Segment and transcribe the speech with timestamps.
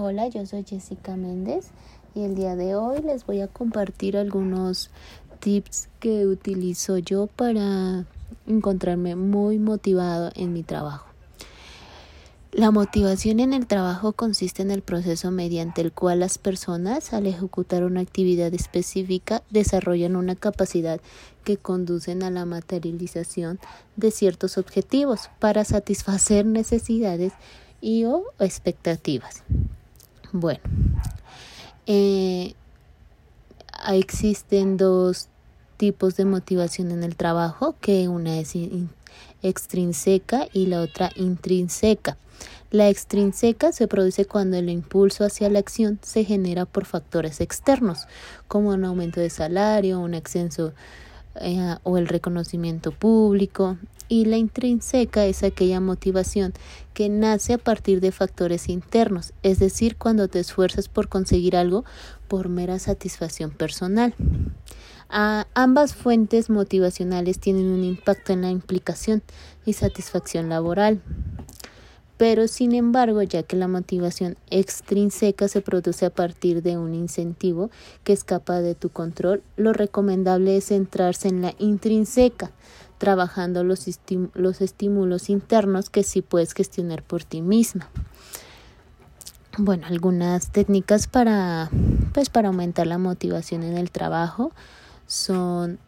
[0.00, 1.70] Hola, yo soy Jessica Méndez
[2.14, 4.90] y el día de hoy les voy a compartir algunos
[5.40, 8.04] tips que utilizo yo para
[8.46, 11.08] encontrarme muy motivado en mi trabajo.
[12.52, 17.26] La motivación en el trabajo consiste en el proceso mediante el cual las personas, al
[17.26, 21.00] ejecutar una actividad específica, desarrollan una capacidad
[21.42, 23.58] que conducen a la materialización
[23.96, 27.32] de ciertos objetivos para satisfacer necesidades
[27.80, 29.42] y o expectativas.
[30.32, 30.60] Bueno,
[31.86, 32.54] eh,
[33.88, 35.28] existen dos
[35.78, 38.54] tipos de motivación en el trabajo, que una es
[39.42, 42.18] extrínseca y la otra intrínseca.
[42.70, 48.06] La extrínseca se produce cuando el impulso hacia la acción se genera por factores externos,
[48.46, 50.74] como un aumento de salario, un ascenso
[51.40, 53.76] eh, o el reconocimiento público
[54.08, 56.54] y la intrínseca es aquella motivación
[56.94, 61.84] que nace a partir de factores internos, es decir, cuando te esfuerzas por conseguir algo
[62.26, 64.14] por mera satisfacción personal.
[65.10, 69.22] ambas fuentes motivacionales tienen un impacto en la implicación
[69.64, 71.00] y satisfacción laboral.
[72.18, 77.70] Pero sin embargo, ya que la motivación extrínseca se produce a partir de un incentivo
[78.04, 82.50] que escapa de tu control, lo recomendable es centrarse en la intrínseca,
[82.98, 83.86] trabajando los,
[84.34, 87.88] los estímulos internos que sí puedes gestionar por ti misma.
[89.56, 91.70] Bueno, algunas técnicas para
[92.12, 94.52] pues para aumentar la motivación en el trabajo
[95.06, 95.78] son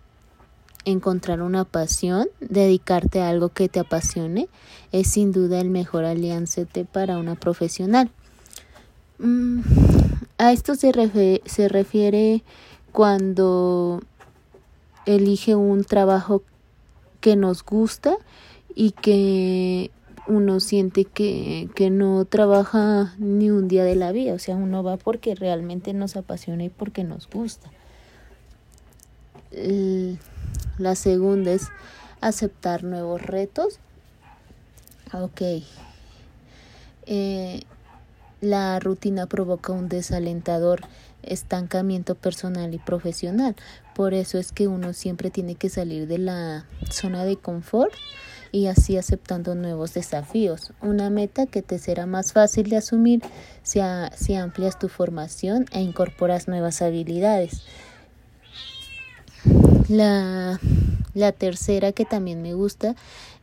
[0.84, 4.48] encontrar una pasión, dedicarte a algo que te apasione,
[4.92, 8.10] es sin duda el mejor alianza para una profesional.
[9.18, 9.60] Mm,
[10.38, 12.42] a esto se, se refiere
[12.92, 14.00] cuando
[15.06, 16.42] elige un trabajo
[17.20, 18.16] que nos gusta
[18.74, 19.90] y que
[20.26, 24.82] uno siente que, que no trabaja ni un día de la vida, o sea, uno
[24.82, 27.70] va porque realmente nos apasiona y porque nos gusta.
[30.78, 31.68] La segunda es
[32.20, 33.78] aceptar nuevos retos.
[35.12, 35.42] Ok.
[37.06, 37.62] Eh,
[38.40, 40.80] la rutina provoca un desalentador
[41.22, 43.54] estancamiento personal y profesional.
[43.94, 47.92] Por eso es que uno siempre tiene que salir de la zona de confort
[48.52, 50.72] y así aceptando nuevos desafíos.
[50.80, 53.20] Una meta que te será más fácil de asumir
[53.62, 53.80] si,
[54.16, 57.62] si amplias tu formación e incorporas nuevas habilidades.
[59.90, 60.60] La,
[61.14, 62.94] la tercera que también me gusta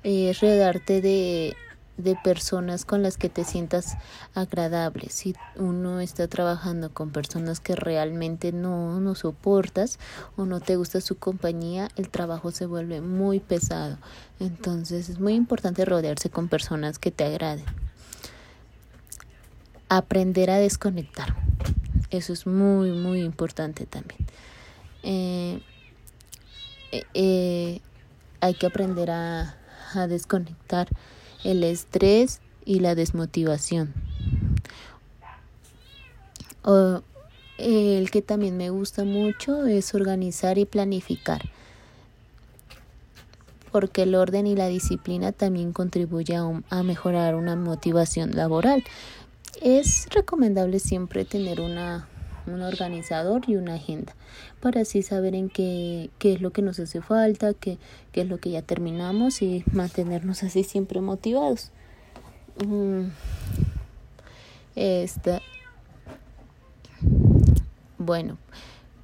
[0.03, 1.55] es redarte de
[1.97, 3.97] de personas con las que te sientas
[4.35, 5.09] agradable.
[5.09, 9.99] Si uno está trabajando con personas que realmente no, no soportas
[10.35, 13.97] o no te gusta su compañía, el trabajo se vuelve muy pesado.
[14.39, 17.65] Entonces es muy importante rodearse con personas que te agraden.
[19.89, 21.35] Aprender a desconectar.
[22.11, 24.19] Eso es muy, muy importante también.
[25.01, 25.61] Eh,
[26.91, 27.81] eh, eh,
[28.39, 29.53] hay que aprender a,
[30.07, 30.89] desconectar
[31.43, 33.93] el estrés y la desmotivación.
[37.57, 41.41] el que también me gusta mucho es organizar y planificar,
[43.71, 48.83] porque el orden y la disciplina también contribuyen a mejorar una motivación laboral.
[49.61, 52.07] Es recomendable siempre tener una
[52.47, 54.15] un organizador y una agenda
[54.59, 57.77] para así saber en qué, qué es lo que nos hace falta, qué,
[58.11, 61.71] qué es lo que ya terminamos y mantenernos así siempre motivados.
[62.65, 63.09] Mm.
[64.75, 65.41] Esta.
[67.97, 68.37] Bueno,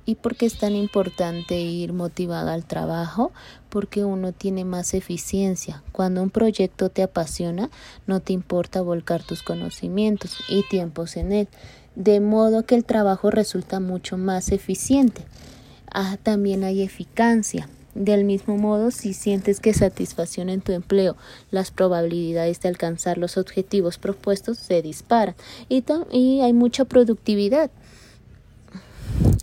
[0.05, 3.31] ¿y por qué es tan importante ir motivado al trabajo?
[3.69, 5.83] Porque uno tiene más eficiencia.
[5.91, 7.69] Cuando un proyecto te apasiona,
[8.05, 11.47] no te importa volcar tus conocimientos y tiempos en él
[11.95, 15.23] de modo que el trabajo resulta mucho más eficiente.
[15.91, 17.69] Ah, también hay eficacia.
[17.95, 21.15] Del mismo modo, si sientes que satisfacción en tu empleo,
[21.51, 25.35] las probabilidades de alcanzar los objetivos propuestos se disparan
[25.69, 27.69] y, y hay mucha productividad.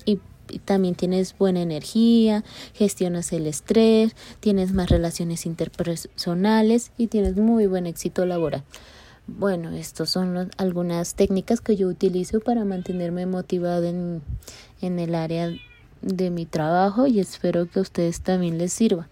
[0.05, 0.19] Y,
[0.65, 2.43] también tienes buena energía,
[2.75, 8.65] gestionas el estrés, tienes más relaciones interpersonales y tienes muy buen éxito laboral.
[9.39, 14.23] Bueno, estas son algunas técnicas que yo utilizo para mantenerme motivada en,
[14.81, 15.51] en el área
[16.03, 19.10] de mi trabajo y espero que a ustedes también les sirva.